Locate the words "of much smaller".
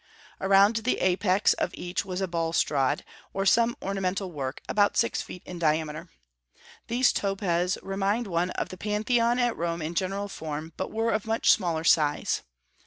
11.11-11.83